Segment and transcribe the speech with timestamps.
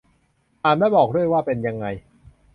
[0.63, 1.85] อ่านแล้วบอกด้วยว่าเป็นยังไง